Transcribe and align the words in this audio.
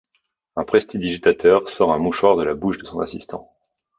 Un 0.55 0.63
prestidigitateur 0.63 1.69
sort 1.69 1.91
un 1.93 1.99
mouchoir 1.99 2.35
de 2.35 2.43
la 2.43 2.55
bouche 2.55 2.79
de 2.79 2.87
son 2.87 3.01
assistant. 3.01 3.53